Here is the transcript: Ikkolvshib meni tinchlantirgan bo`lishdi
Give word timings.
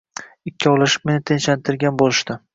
Ikkolvshib 0.51 1.05
meni 1.11 1.23
tinchlantirgan 1.33 2.03
bo`lishdi 2.03 2.41